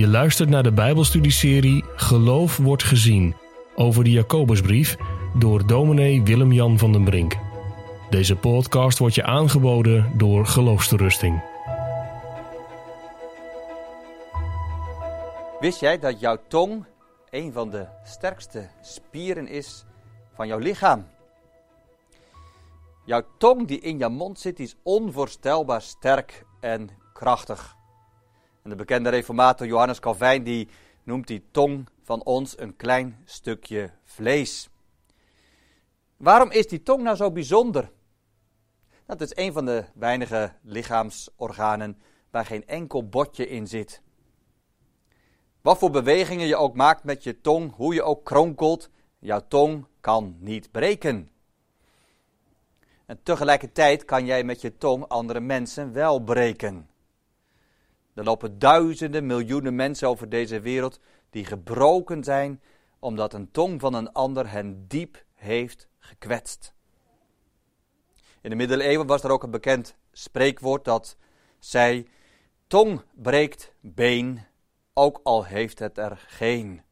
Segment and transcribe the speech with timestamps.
[0.00, 3.34] Je luistert naar de Bijbelstudieserie Geloof wordt gezien
[3.74, 4.96] over de Jacobusbrief
[5.34, 7.36] door dominee Willem-Jan van den Brink.
[8.10, 11.42] Deze podcast wordt je aangeboden door Geloofsterusting.
[15.58, 16.84] Wist jij dat jouw tong
[17.30, 19.84] een van de sterkste spieren is
[20.34, 21.06] van jouw lichaam?
[23.04, 27.78] Jouw tong die in jouw mond zit, is onvoorstelbaar sterk en krachtig.
[28.62, 30.68] En de bekende reformator Johannes Calvijn die
[31.02, 34.68] noemt die tong van ons een klein stukje vlees.
[36.16, 37.90] Waarom is die tong nou zo bijzonder?
[39.06, 41.98] Dat is een van de weinige lichaamsorganen
[42.30, 44.02] waar geen enkel botje in zit.
[45.60, 49.86] Wat voor bewegingen je ook maakt met je tong, hoe je ook kronkelt, jouw tong
[50.00, 51.30] kan niet breken.
[53.06, 56.88] En tegelijkertijd kan jij met je tong andere mensen wel breken.
[58.14, 62.60] Er lopen duizenden, miljoenen mensen over deze wereld die gebroken zijn
[62.98, 66.74] omdat een tong van een ander hen diep heeft gekwetst.
[68.40, 71.16] In de middeleeuwen was er ook een bekend spreekwoord dat
[71.58, 72.08] zei:
[72.66, 74.46] tong breekt been,
[74.94, 76.82] ook al heeft het er geen.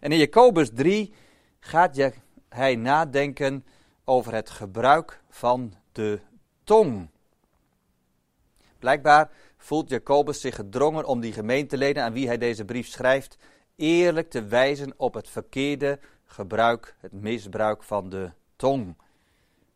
[0.00, 1.14] En in Jacobus 3
[1.60, 2.10] gaat
[2.48, 3.66] hij nadenken
[4.04, 6.20] over het gebruik van de
[6.64, 7.08] tong.
[8.78, 13.36] Blijkbaar voelt Jacobus zich gedrongen om die gemeenteleden aan wie hij deze brief schrijft
[13.76, 18.96] eerlijk te wijzen op het verkeerde gebruik, het misbruik van de tong.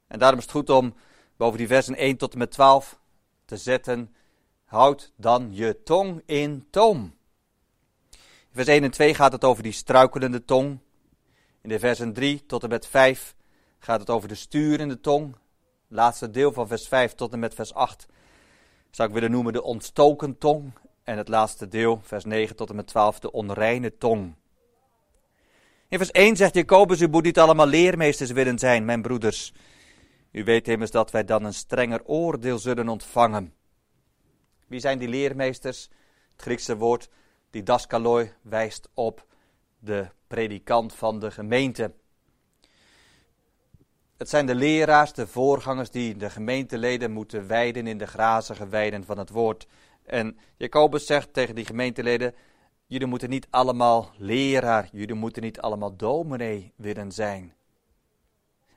[0.07, 0.95] En daarom is het goed om
[1.37, 3.01] boven die versen 1 tot en met 12
[3.45, 4.15] te zetten:
[4.65, 7.15] houd dan je tong in toom.
[8.11, 10.79] In vers 1 en 2 gaat het over die struikelende tong.
[11.61, 13.35] In de versen 3 tot en met 5
[13.79, 15.37] gaat het over de sturende tong.
[15.89, 18.07] Laatste deel van vers 5 tot en met vers 8
[18.93, 20.73] zou ik willen noemen de ontstoken tong.
[21.03, 24.35] En het laatste deel, vers 9 tot en met 12, de onreine tong.
[25.89, 29.53] In vers 1 zegt Jacobus, u moet niet allemaal leermeesters willen zijn, mijn broeders.
[30.31, 33.55] U weet immers dat wij dan een strenger oordeel zullen ontvangen.
[34.67, 35.89] Wie zijn die leermeesters?
[36.33, 37.09] Het Griekse woord
[37.51, 39.27] didaskaloi wijst op
[39.79, 41.93] de predikant van de gemeente.
[44.23, 49.05] Het zijn de leraars, de voorgangers die de gemeenteleden moeten wijden in de grazige weiden
[49.05, 49.67] van het woord.
[50.03, 52.35] En Jacobus zegt tegen die gemeenteleden,
[52.87, 57.55] jullie moeten niet allemaal leraar, jullie moeten niet allemaal dominee willen zijn.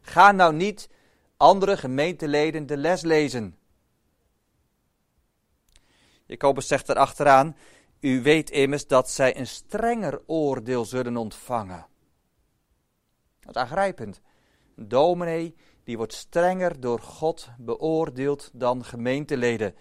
[0.02, 0.90] Ga nou niet
[1.38, 3.58] andere gemeenteleden de les lezen.
[6.26, 7.56] Jacobus zegt erachteraan,
[8.00, 11.86] u weet immers dat zij een strenger oordeel zullen ontvangen.
[13.40, 14.22] Dat is aangrijpend.
[14.76, 19.76] Dominee die wordt strenger door God beoordeeld dan gemeenteleden.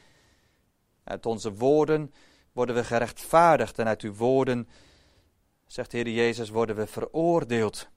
[1.05, 2.15] Uit onze woorden
[2.53, 4.69] worden we gerechtvaardigd en uit uw woorden,
[5.67, 7.89] zegt de Heer Jezus, worden we veroordeeld.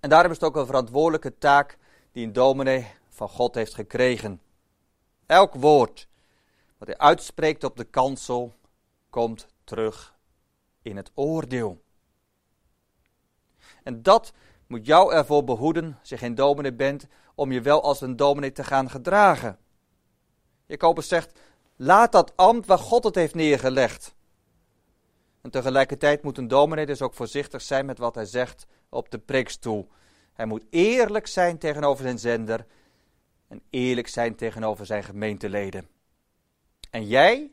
[0.00, 1.78] En daarom is het ook een verantwoordelijke taak
[2.12, 4.40] die een dominee van God heeft gekregen.
[5.26, 6.08] Elk woord
[6.78, 8.54] wat hij uitspreekt op de kansel
[9.10, 10.14] komt terug
[10.82, 11.82] in het oordeel.
[13.82, 14.32] En dat
[14.70, 18.52] moet jou ervoor behoeden, als je geen dominee bent, om je wel als een dominee
[18.52, 19.58] te gaan gedragen.
[20.66, 21.38] Jacobus zegt,
[21.76, 24.14] laat dat ambt waar God het heeft neergelegd.
[25.40, 29.18] En tegelijkertijd moet een dominee dus ook voorzichtig zijn met wat hij zegt op de
[29.18, 29.88] preekstoel.
[30.32, 32.66] Hij moet eerlijk zijn tegenover zijn zender
[33.48, 35.88] en eerlijk zijn tegenover zijn gemeenteleden.
[36.90, 37.50] En jij,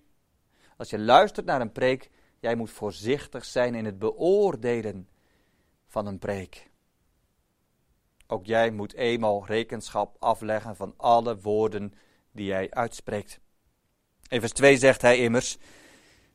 [0.78, 5.08] als je luistert naar een preek, jij moet voorzichtig zijn in het beoordelen
[5.88, 6.70] van een preek.
[8.28, 11.94] Ook jij moet eenmaal rekenschap afleggen van alle woorden
[12.32, 13.40] die jij uitspreekt.
[14.28, 15.58] In vers 2 zegt hij immers,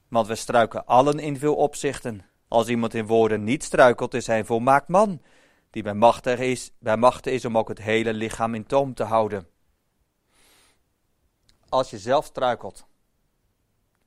[0.09, 2.25] want we struiken allen in veel opzichten.
[2.49, 5.23] Als iemand in woorden niet struikelt, is hij een volmaakt man,
[5.71, 9.05] die bij machten is, bij machten is om ook het hele lichaam in toom te
[9.05, 9.49] houden.
[11.69, 12.87] Als je zelf struikelt,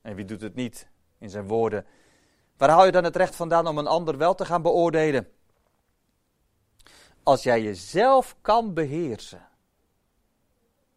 [0.02, 0.88] en wie doet het niet
[1.20, 1.86] in zijn woorden,
[2.58, 5.28] waar haal je dan het recht vandaan om een ander wel te gaan beoordelen?
[7.26, 9.48] Als jij jezelf kan beheersen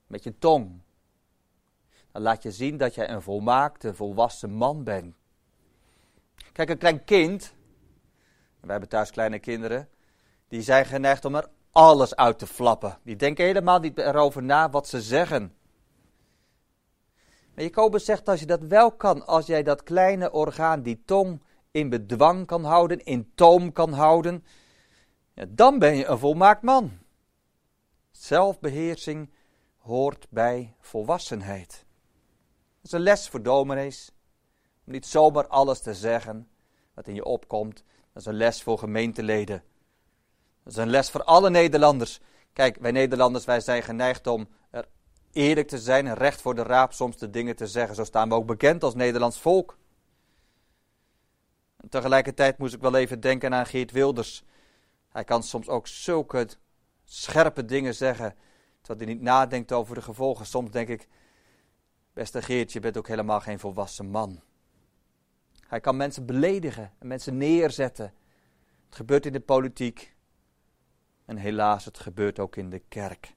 [0.07, 0.81] met je tong,
[2.13, 5.15] dan laat je zien dat jij een volmaakte, volwassen man bent.
[6.53, 7.55] Kijk, een klein kind,
[8.61, 9.89] we hebben thuis kleine kinderen,
[10.49, 12.99] die zijn geneigd om er alles uit te flappen.
[13.03, 15.55] Die denken helemaal niet erover na wat ze zeggen.
[17.55, 21.43] Maar Jacobus zegt als je dat wel kan, als jij dat kleine orgaan, die tong,
[21.71, 24.45] in bedwang kan houden, in toom kan houden,
[25.49, 26.99] dan ben je een volmaakt man.
[28.11, 29.31] Zelfbeheersing
[29.77, 31.71] hoort bij volwassenheid.
[31.71, 34.11] Dat is een les voor dominees,
[34.87, 36.49] Om niet zomaar alles te zeggen
[36.95, 37.85] wat in je opkomt.
[38.13, 39.63] Dat is een les voor gemeenteleden.
[40.63, 42.21] Dat is een les voor alle Nederlanders.
[42.53, 44.89] Kijk, wij Nederlanders, wij zijn geneigd om er
[45.33, 47.95] eerlijk te zijn en recht voor de raap soms de dingen te zeggen.
[47.95, 49.79] Zo staan we ook bekend als Nederlands volk.
[51.89, 54.45] Tegelijkertijd moest ik wel even denken aan Geert Wilders.
[55.19, 56.49] Hij kan soms ook zulke
[57.05, 58.35] scherpe dingen zeggen,
[58.81, 60.47] terwijl hij niet nadenkt over de gevolgen.
[60.47, 61.09] Soms denk ik,
[62.13, 64.41] beste Geert, je bent ook helemaal geen volwassen man.
[65.67, 68.15] Hij kan mensen beledigen en mensen neerzetten.
[68.87, 70.17] Het gebeurt in de politiek.
[71.25, 73.35] En helaas, het gebeurt ook in de kerk.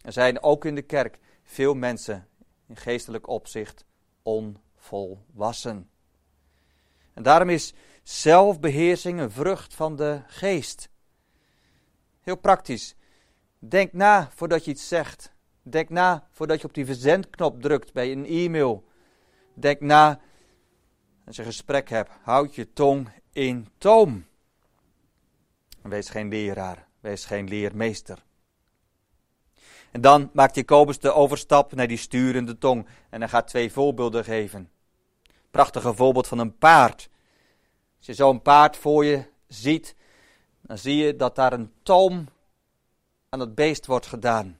[0.00, 2.28] Er zijn ook in de kerk veel mensen
[2.66, 3.84] in geestelijk opzicht
[4.22, 5.90] onvolwassen.
[7.14, 7.74] En daarom is
[8.10, 10.88] zelfbeheersing een vrucht van de geest.
[12.20, 12.94] Heel praktisch.
[13.58, 15.32] Denk na voordat je iets zegt.
[15.62, 18.84] Denk na voordat je op die verzendknop drukt bij een e-mail.
[19.54, 20.20] Denk na
[21.26, 22.10] als je een gesprek hebt.
[22.22, 24.26] Houd je tong in toom.
[25.82, 28.24] Wees geen leraar, wees geen leermeester.
[29.90, 32.86] En dan maakt Jacobus de overstap naar die sturende tong.
[33.10, 34.70] En hij gaat twee voorbeelden geven.
[35.50, 37.09] Prachtige voorbeeld van een paard.
[38.00, 39.94] Als je zo'n paard voor je ziet,
[40.60, 42.28] dan zie je dat daar een toom
[43.28, 44.58] aan het beest wordt gedaan.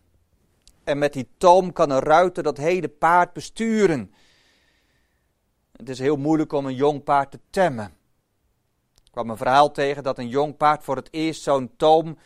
[0.85, 4.15] En met die toom kan een ruiter dat hele paard besturen.
[5.77, 7.97] Het is heel moeilijk om een jong paard te temmen.
[9.05, 12.19] Ik kwam een verhaal tegen dat een jong paard voor het eerst zo'n toom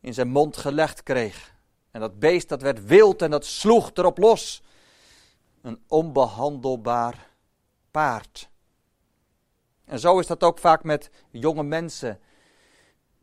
[0.00, 1.54] in zijn mond gelegd kreeg.
[1.90, 4.62] En dat beest dat werd wild en dat sloeg erop los.
[5.62, 7.28] Een onbehandelbaar
[7.90, 8.50] paard.
[9.84, 12.20] En zo is dat ook vaak met jonge mensen.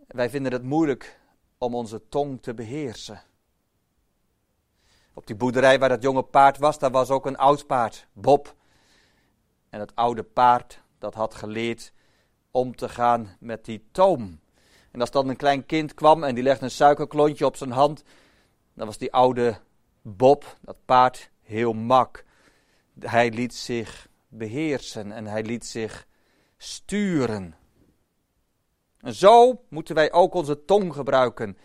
[0.08, 1.20] Wij vinden het moeilijk
[1.58, 3.22] om onze tong te beheersen.
[5.14, 8.56] Op die boerderij waar dat jonge paard was, daar was ook een oud paard, Bob.
[9.70, 11.94] En dat oude paard, dat had geleerd
[12.52, 14.40] om te gaan met die toom.
[14.92, 18.04] En als dan een klein kind kwam en die legde een suikerklontje op zijn hand,
[18.74, 19.60] dan was die oude
[20.02, 22.26] Bob, dat paard, heel mak.
[23.00, 26.08] Hij liet zich beheersen en hij liet zich
[26.62, 27.56] sturen.
[29.00, 31.58] En zo moeten wij ook onze tong gebruiken,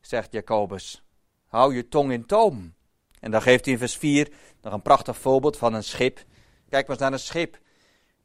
[0.00, 1.02] zegt Jacobus.
[1.46, 2.74] Hou je tong in toom.
[3.20, 4.32] En dan geeft hij in vers 4
[4.62, 6.24] nog een prachtig voorbeeld van een schip.
[6.68, 7.54] Kijk maar eens naar een schip.
[7.54, 7.62] In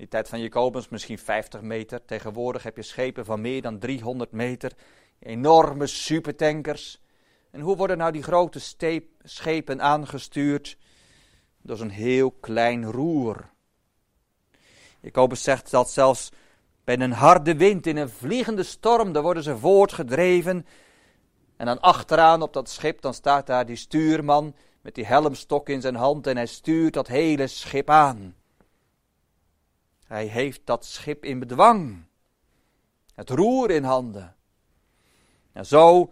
[0.05, 2.05] die tijd van Jacobus misschien 50 meter.
[2.05, 4.71] Tegenwoordig heb je schepen van meer dan 300 meter.
[5.19, 7.01] Enorme supertankers.
[7.51, 8.59] En hoe worden nou die grote
[9.23, 10.77] schepen aangestuurd?
[11.61, 13.49] Door zo'n heel klein roer.
[15.01, 16.31] Jacobus zegt dat zelfs
[16.83, 20.65] bij een harde wind, in een vliegende storm, daar worden ze voortgedreven.
[21.57, 25.81] En dan achteraan op dat schip, dan staat daar die stuurman met die helmstok in
[25.81, 28.35] zijn hand en hij stuurt dat hele schip aan.
[30.07, 32.05] Hij heeft dat schip in bedwang,
[33.15, 34.35] het roer in handen.
[35.51, 36.11] En zo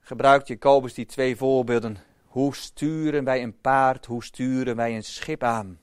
[0.00, 1.96] gebruikt Jacobus die twee voorbeelden.
[2.24, 5.80] Hoe sturen wij een paard, hoe sturen wij een schip aan?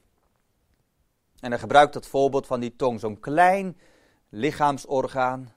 [1.43, 3.77] En hij gebruikt het voorbeeld van die tong, zo'n klein
[4.29, 5.53] lichaamsorgaan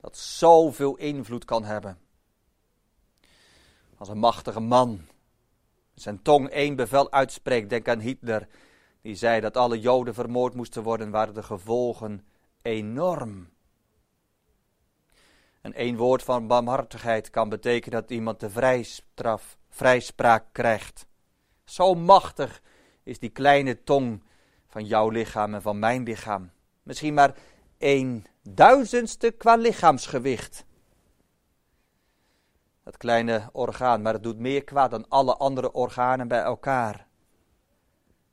[0.00, 1.98] dat zoveel invloed kan hebben.
[3.96, 5.00] Als een machtige man
[5.94, 8.48] zijn tong één bevel uitspreekt, denk aan Hitler,
[9.00, 12.26] die zei dat alle Joden vermoord moesten worden, waren de gevolgen
[12.62, 13.48] enorm.
[15.60, 21.06] En één woord van barmhartigheid kan betekenen dat iemand de vrijstraf, vrijspraak krijgt.
[21.64, 22.62] Zo machtig
[23.02, 24.26] is die kleine tong
[24.68, 26.50] van jouw lichaam en van mijn lichaam.
[26.82, 27.34] Misschien maar
[27.78, 30.66] een duizendste qua lichaamsgewicht.
[32.82, 37.06] Dat kleine orgaan, maar het doet meer kwaad dan alle andere organen bij elkaar.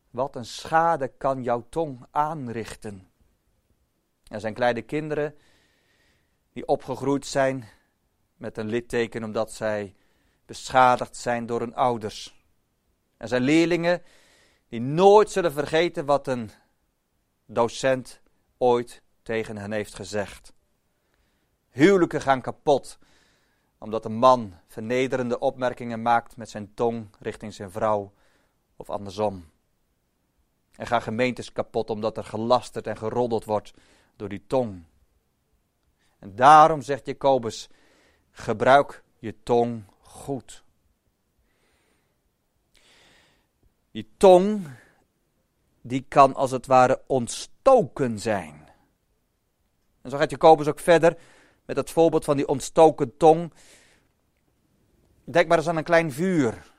[0.09, 3.07] Wat een schade kan jouw tong aanrichten.
[4.27, 5.35] Er zijn kleine kinderen
[6.53, 7.67] die opgegroeid zijn
[8.37, 9.95] met een litteken omdat zij
[10.45, 12.43] beschadigd zijn door hun ouders.
[13.17, 14.01] Er zijn leerlingen
[14.69, 16.51] die nooit zullen vergeten wat een
[17.45, 18.21] docent
[18.57, 20.53] ooit tegen hen heeft gezegd.
[21.69, 22.99] Huwelijken gaan kapot
[23.77, 28.13] omdat een man vernederende opmerkingen maakt met zijn tong richting zijn vrouw
[28.75, 29.45] of andersom.
[30.71, 33.73] Er gaan gemeentes kapot omdat er gelasterd en geroddeld wordt
[34.15, 34.83] door die tong.
[36.19, 37.69] En daarom zegt Jacobus:
[38.31, 40.63] gebruik je tong goed.
[43.95, 44.67] Die tong,
[45.81, 48.67] die kan als het ware ontstoken zijn.
[50.01, 51.17] En zo gaat Jacobus ook verder
[51.65, 53.53] met het voorbeeld van die ontstoken tong.
[55.23, 56.71] Denk maar eens aan een klein vuur,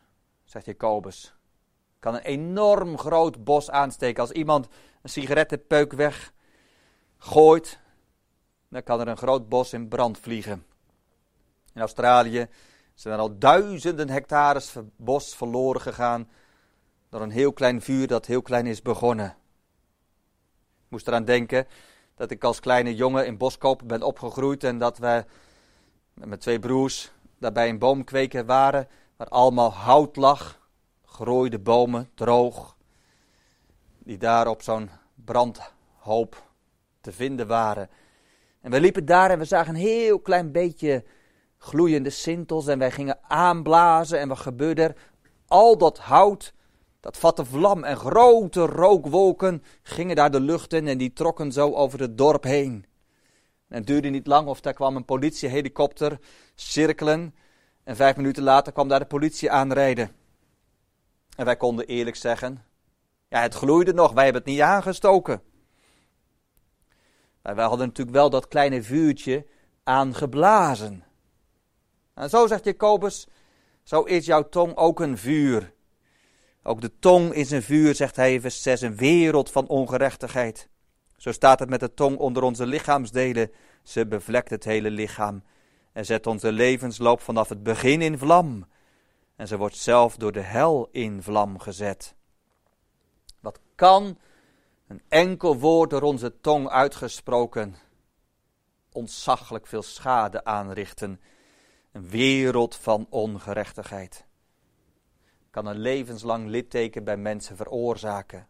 [0.44, 1.34] zegt Jacobus.
[1.98, 4.20] kan een enorm groot bos aansteken.
[4.22, 4.68] Als iemand
[5.02, 7.78] een sigarettenpeuk weggooit,
[8.68, 10.66] dan kan er een groot bos in brand vliegen.
[11.74, 12.48] In Australië
[12.94, 16.28] zijn er al duizenden hectares bos verloren gegaan
[17.08, 19.36] door een heel klein vuur dat heel klein is begonnen.
[20.84, 21.66] Ik moest eraan denken
[22.14, 25.24] dat ik als kleine jongen in Boskoop ben opgegroeid en dat we
[26.14, 30.68] met mijn twee broers daarbij een boom kweken waren waar allemaal hout lag,
[31.04, 32.76] gerooide bomen, droog,
[33.98, 36.42] die daar op zo'n brandhoop
[37.00, 37.90] te vinden waren.
[38.60, 41.04] En we liepen daar en we zagen een heel klein beetje
[41.58, 44.96] gloeiende sintels en wij gingen aanblazen en wat gebeurde er?
[45.46, 46.54] Al dat hout,
[47.06, 51.72] dat vatte vlam en grote rookwolken gingen daar de lucht in en die trokken zo
[51.72, 52.86] over het dorp heen.
[53.68, 56.18] En het duurde niet lang of daar kwam een politiehelikopter
[56.54, 57.34] cirkelen
[57.84, 60.10] en vijf minuten later kwam daar de politie aanrijden.
[61.36, 62.64] En wij konden eerlijk zeggen,
[63.28, 65.42] ja het gloeide nog, wij hebben het niet aangestoken.
[67.42, 69.46] Maar wij hadden natuurlijk wel dat kleine vuurtje
[69.82, 71.04] aangeblazen.
[72.14, 73.26] En zo zegt Jacobus,
[73.82, 75.74] zo is jouw tong ook een vuur.
[76.68, 80.68] Ook de tong is een vuur, zegt hij in vers 6, een wereld van ongerechtigheid.
[81.16, 83.50] Zo staat het met de tong onder onze lichaamsdelen.
[83.82, 85.42] Ze bevlekt het hele lichaam
[85.92, 88.66] en zet onze levensloop vanaf het begin in vlam.
[89.36, 92.14] En ze wordt zelf door de hel in vlam gezet.
[93.40, 94.18] Wat kan
[94.86, 97.74] een enkel woord door onze tong uitgesproken
[98.92, 101.20] ontzaglijk veel schade aanrichten?
[101.92, 104.25] Een wereld van ongerechtigheid.
[105.56, 108.48] Kan een levenslang litteken bij mensen veroorzaken.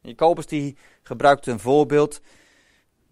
[0.00, 2.20] Jacobus die gebruikt een voorbeeld.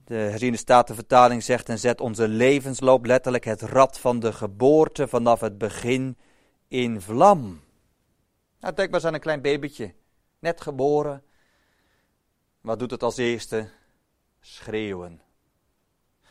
[0.05, 5.41] De herziende statenvertaling zegt en zet onze levensloop letterlijk het rad van de geboorte vanaf
[5.41, 6.19] het begin
[6.69, 7.61] in vlam.
[8.61, 9.95] Nou, denk maar eens aan een klein babytje,
[10.39, 11.23] net geboren.
[12.61, 13.71] Wat doet het als eerste?
[14.41, 15.21] Schreeuwen.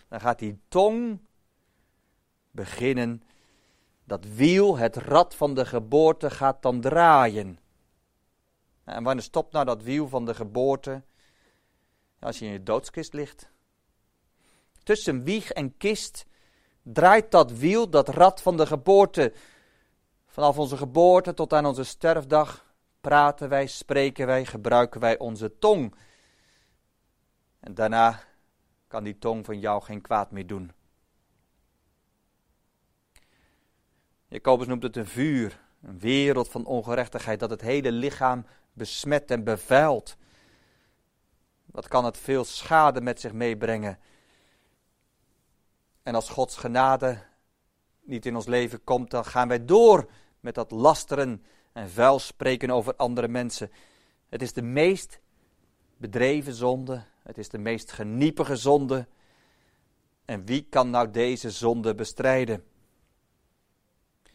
[0.07, 1.19] Dan gaat die tong
[2.51, 3.23] beginnen.
[4.09, 7.59] Dat wiel, het rad van de geboorte, gaat dan draaien.
[8.83, 11.03] En wanneer stopt nou dat wiel van de geboorte?
[12.19, 13.51] Als je in je doodskist ligt.
[14.83, 16.25] Tussen wieg en kist
[16.81, 19.33] draait dat wiel, dat rad van de geboorte.
[20.25, 25.95] Vanaf onze geboorte tot aan onze sterfdag praten wij, spreken wij, gebruiken wij onze tong.
[27.59, 28.19] En daarna
[28.87, 30.71] kan die tong van jou geen kwaad meer doen.
[34.29, 39.43] Jacobus noemt het een vuur, een wereld van ongerechtigheid, dat het hele lichaam besmet en
[39.43, 40.17] bevuilt.
[41.65, 43.99] Wat kan het veel schade met zich meebrengen?
[46.03, 47.21] En als Gods genade
[48.01, 50.09] niet in ons leven komt, dan gaan wij door
[50.39, 53.71] met dat lasteren en vuil spreken over andere mensen.
[54.29, 55.19] Het is de meest
[55.97, 59.07] bedreven zonde, het is de meest geniepige zonde.
[60.25, 62.68] En wie kan nou deze zonde bestrijden?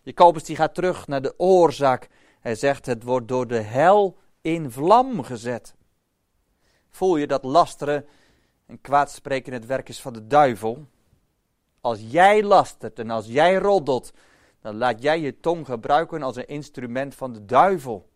[0.04, 2.08] Jacobus die gaat terug naar de oorzaak.
[2.40, 5.74] Hij zegt het wordt door de hel in vlam gezet.
[6.90, 8.06] Voel je dat lasteren
[8.66, 10.86] en kwaadspreken het werk is van de duivel?
[11.80, 14.12] Als jij lastert en als jij roddelt,
[14.60, 18.08] dan laat jij je tong gebruiken als een instrument van de duivel.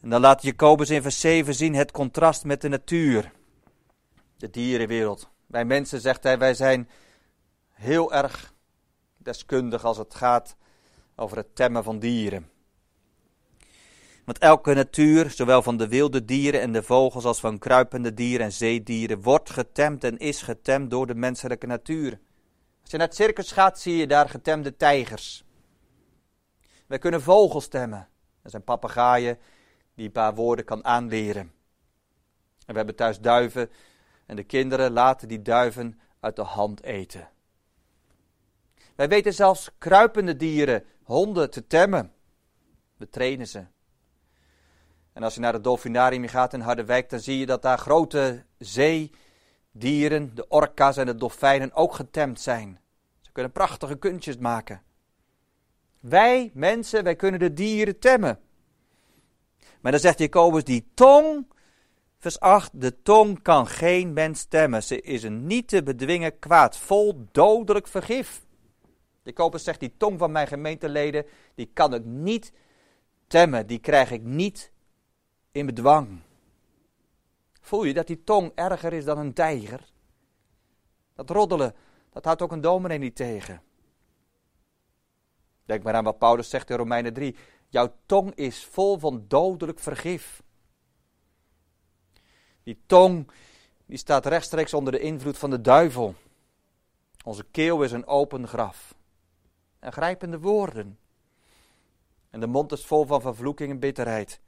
[0.00, 3.32] En dan laat Jacobus in vers 7 zien het contrast met de natuur,
[4.36, 5.28] de dierenwereld.
[5.46, 6.88] Wij mensen, zegt hij, wij zijn
[7.72, 8.56] heel erg
[9.18, 10.56] deskundig als het gaat
[11.16, 12.50] over het temmen van dieren.
[14.24, 18.46] Want elke natuur, zowel van de wilde dieren en de vogels als van kruipende dieren
[18.46, 22.20] en zeedieren, wordt getemd en is getemd door de menselijke natuur.
[22.80, 25.44] Als je naar het circus gaat, zie je daar getemde tijgers.
[26.86, 28.08] Wij kunnen vogels temmen.
[28.42, 29.38] Er zijn papegaaien
[29.94, 31.42] die een paar woorden kan aanleren.
[32.66, 33.70] En we hebben thuis duiven
[34.26, 37.28] en de kinderen laten die duiven uit de hand eten.
[38.98, 42.12] Wij weten zelfs kruipende dieren, honden, te temmen.
[42.96, 43.64] We trainen ze.
[45.12, 48.44] En als je naar het dolfinarium gaat in Harderwijk, dan zie je dat daar grote
[48.58, 52.80] zeedieren, de orka's en de dolfijnen ook getemd zijn.
[53.20, 54.82] Ze kunnen prachtige kunstjes maken.
[56.00, 58.40] Wij, mensen, wij kunnen de dieren temmen.
[59.80, 61.46] Maar dan zegt Jacobus, die tong,
[62.18, 64.82] vers 8, de tong kan geen mens temmen.
[64.82, 68.46] Ze is een niet te bedwingen kwaad, vol dodelijk vergif.
[69.28, 72.52] Jacobus zegt, die tong van mijn gemeenteleden, die kan ik niet
[73.26, 74.72] temmen, die krijg ik niet
[75.52, 76.20] in bedwang.
[77.60, 79.88] Voel je dat die tong erger is dan een tijger?
[81.14, 81.74] Dat roddelen,
[82.12, 83.62] dat houdt ook een dominee niet tegen.
[85.64, 87.36] Denk maar aan wat Paulus zegt in Romeinen 3.
[87.68, 90.42] Jouw tong is vol van dodelijk vergif.
[92.62, 93.30] Die tong
[93.86, 96.14] die staat rechtstreeks onder de invloed van de duivel.
[97.24, 98.96] Onze keel is een open graf.
[99.78, 100.98] En grijpende woorden.
[102.30, 104.40] En de mond is vol van vervloeking en bitterheid.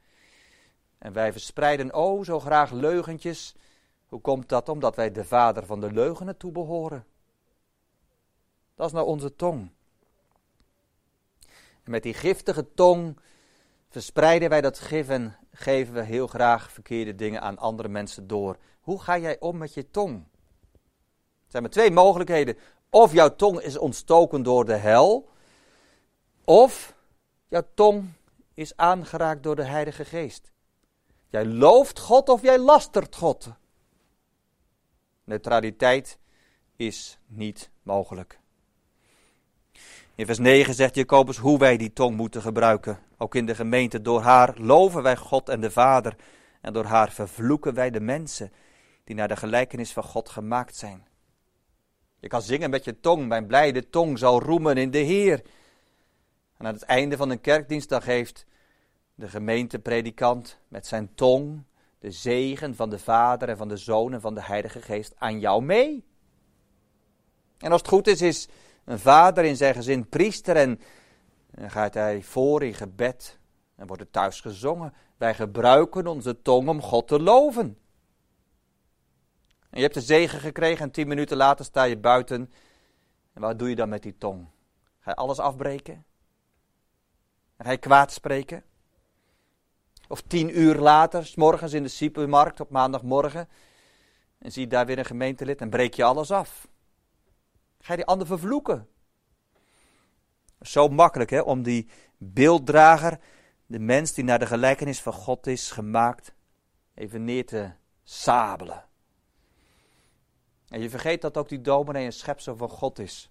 [0.97, 3.55] En wij verspreiden o zo graag leugentjes.
[4.05, 4.69] Hoe komt dat?
[4.69, 7.05] Omdat wij de vader van de leugenen toebehoren.
[8.75, 9.71] Dat is nou onze tong.
[11.83, 13.19] En met die giftige tong
[13.89, 18.57] verspreiden wij dat gif en geven we heel graag verkeerde dingen aan andere mensen door.
[18.81, 20.15] Hoe ga jij om met je tong?
[21.45, 22.57] Er zijn maar twee mogelijkheden.
[22.93, 25.29] Of jouw tong is ontstoken door de hel,
[26.43, 26.95] of
[27.47, 28.09] jouw tong
[28.53, 30.51] is aangeraakt door de Heilige Geest.
[31.29, 33.47] Jij looft God of jij lastert God.
[35.23, 36.17] Neutraliteit
[36.75, 38.39] is niet mogelijk.
[40.15, 42.99] In vers 9 zegt Jacobus hoe wij die tong moeten gebruiken.
[43.17, 46.15] Ook in de gemeente, door haar loven wij God en de Vader.
[46.61, 48.51] En door haar vervloeken wij de mensen
[49.03, 51.09] die naar de gelijkenis van God gemaakt zijn.
[52.21, 55.41] Je kan zingen met je tong, mijn blijde tong zal roemen in de Heer.
[56.57, 58.45] En aan het einde van een kerkdienst dan geeft
[59.15, 61.63] de gemeentepredikant met zijn tong
[61.99, 65.39] de zegen van de Vader en van de Zoon en van de Heilige Geest aan
[65.39, 66.05] jou mee.
[67.57, 68.47] En als het goed is, is
[68.85, 70.79] een vader in zijn gezin priester en,
[71.51, 73.39] dan gaat hij voor in gebed
[73.75, 74.93] en wordt het thuis gezongen.
[75.17, 77.77] Wij gebruiken onze tong om God te loven.
[79.71, 82.53] En je hebt de zegen gekregen en tien minuten later sta je buiten.
[83.33, 84.47] En wat doe je dan met die tong?
[84.99, 86.05] Ga je alles afbreken?
[87.57, 88.63] En ga je kwaad spreken?
[90.07, 93.49] Of tien uur later, s morgens in de supermarkt op maandagmorgen.
[94.37, 96.67] En zie je daar weer een gemeentelid en breek je alles af.
[97.79, 98.87] Ga je die ander vervloeken?
[100.61, 103.19] Zo makkelijk hè, om die beelddrager,
[103.65, 106.33] de mens die naar de gelijkenis van God is gemaakt,
[106.93, 107.71] even neer te
[108.03, 108.89] sabelen.
[110.71, 113.29] En je vergeet dat ook die dominee een schepsel van God is.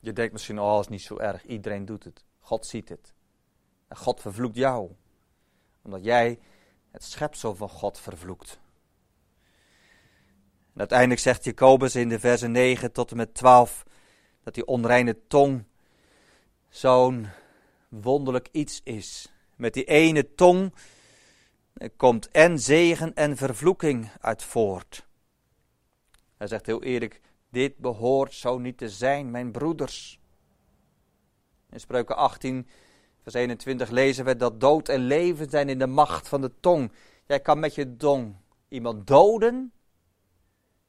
[0.00, 1.44] Je denkt misschien, oh, is niet zo erg.
[1.44, 2.24] Iedereen doet het.
[2.38, 3.12] God ziet het.
[3.88, 4.90] En God vervloekt jou.
[5.82, 6.38] Omdat jij
[6.90, 8.60] het schepsel van God vervloekt.
[10.76, 13.84] Uiteindelijk zegt Jacobus in de verse 9 tot en met 12
[14.42, 15.64] dat die onreine tong
[16.68, 17.28] zo'n
[17.88, 19.32] wonderlijk iets is.
[19.56, 20.74] Met die ene tong
[21.96, 25.08] komt en zegen en vervloeking uit voort.
[26.40, 30.20] Hij zegt heel eerlijk, dit behoort zo niet te zijn, mijn broeders.
[31.70, 32.68] In Spreuken 18,
[33.22, 36.92] vers 21 lezen we dat dood en leven zijn in de macht van de tong.
[37.26, 38.36] Jij kan met je tong
[38.68, 39.72] iemand doden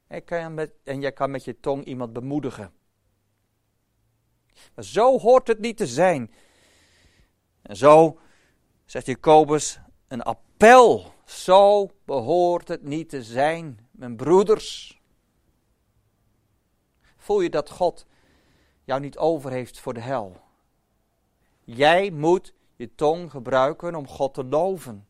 [0.08, 2.74] en jij kan met je tong iemand bemoedigen.
[4.76, 6.34] Maar zo hoort het niet te zijn.
[7.62, 8.20] En zo,
[8.86, 11.14] zegt Jacobus, een appel.
[11.26, 15.01] Zo behoort het niet te zijn, mijn broeders.
[17.22, 18.06] Voel je dat God
[18.84, 20.42] jou niet over heeft voor de hel?
[21.64, 25.08] Jij moet je tong gebruiken om God te loven.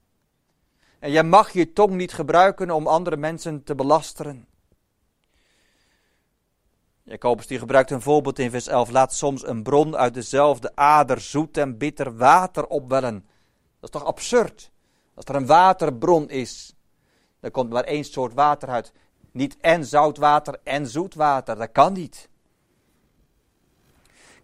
[0.99, 4.47] En jij mag je tong niet gebruiken om andere mensen te belasteren.
[7.03, 8.89] Jacobus die gebruikt een voorbeeld in vers 11.
[8.89, 13.25] Laat soms een bron uit dezelfde ader zoet en bitter water opwellen.
[13.79, 14.71] Dat is toch absurd?
[15.13, 16.75] Als er een waterbron is,
[17.39, 18.93] dan komt maar één soort water uit.
[19.31, 21.55] Niet en zoutwater en zoetwater.
[21.55, 22.29] Dat kan niet.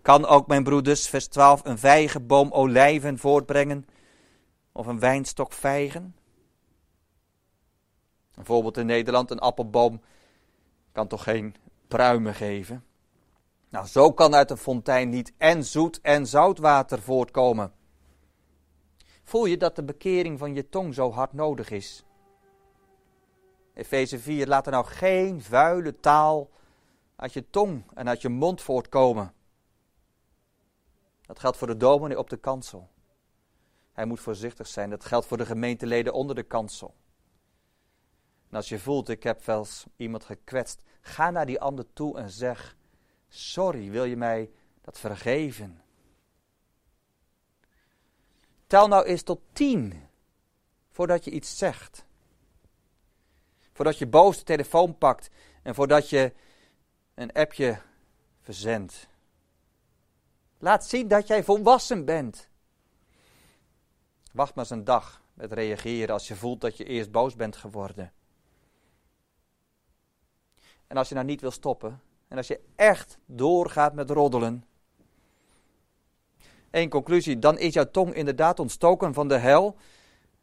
[0.01, 3.87] Kan ook mijn broeders, vers 12, een vijgenboom olijven voortbrengen?
[4.71, 6.15] Of een wijnstok vijgen?
[8.35, 10.01] Een voorbeeld in Nederland, een appelboom
[10.91, 11.55] kan toch geen
[11.87, 12.83] pruimen geven?
[13.69, 17.71] Nou, zo kan uit een fontein niet en zoet en zoutwater voortkomen.
[19.23, 22.05] Voel je dat de bekering van je tong zo hard nodig is?
[23.77, 26.49] Efeze 4, laat er nou geen vuile taal
[27.15, 29.33] uit je tong en uit je mond voortkomen.
[31.21, 32.89] Dat geldt voor de dominee op de kansel.
[33.91, 34.89] Hij moet voorzichtig zijn.
[34.89, 36.95] Dat geldt voor de gemeenteleden onder de kansel.
[38.49, 42.17] En als je voelt, ik heb wel eens iemand gekwetst, ga naar die ander toe
[42.17, 42.75] en zeg:
[43.27, 45.81] Sorry, wil je mij dat vergeven?
[48.67, 50.07] Tel nou eens tot tien
[50.91, 52.06] voordat je iets zegt.
[53.77, 55.29] Voordat je boos de telefoon pakt
[55.63, 56.33] en voordat je
[57.13, 57.81] een appje
[58.41, 59.07] verzendt.
[60.57, 62.49] Laat zien dat jij volwassen bent.
[64.33, 67.55] Wacht maar eens een dag met reageren als je voelt dat je eerst boos bent
[67.55, 68.13] geworden.
[70.87, 74.65] En als je nou niet wil stoppen, en als je echt doorgaat met roddelen,
[76.71, 79.75] Eén conclusie, dan is jouw tong inderdaad ontstoken van de hel.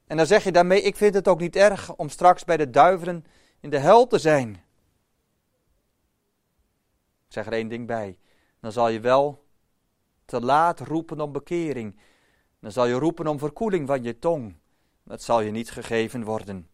[0.06, 2.70] En dan zeg je daarmee, ik vind het ook niet erg om straks bij de
[2.70, 3.24] duivelen
[3.60, 4.50] in de hel te zijn.
[7.26, 8.18] Ik zeg er één ding bij.
[8.60, 9.44] Dan zal je wel
[10.24, 12.00] te laat roepen om bekering.
[12.60, 14.56] Dan zal je roepen om verkoeling van je tong.
[15.02, 16.68] Dat zal je niet gegeven worden.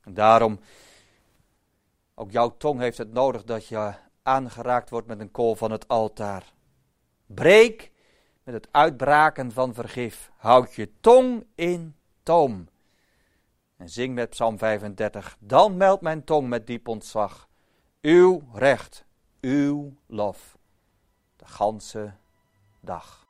[0.00, 0.60] En daarom,
[2.14, 5.88] ook jouw tong heeft het nodig dat je aangeraakt wordt met een kool van het
[5.88, 6.52] altaar.
[7.26, 7.91] Breek
[8.44, 10.30] met het uitbraken van vergif.
[10.36, 12.68] Houd je tong in toom.
[13.76, 15.36] En zing met Psalm 35.
[15.40, 17.48] Dan meldt mijn tong met diep ontzag.
[18.00, 19.04] Uw recht,
[19.40, 20.58] uw lof.
[21.36, 22.12] De ganse
[22.80, 23.26] dag.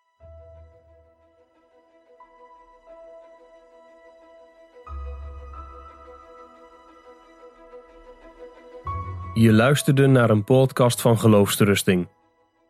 [9.34, 12.08] Je luisterde naar een podcast van Geloofsterusting.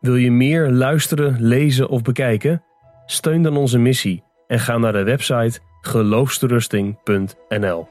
[0.02, 2.62] Wil je meer luisteren, lezen of bekijken?
[3.06, 7.88] Steun dan onze missie en ga naar de website geloofsterusting.nl.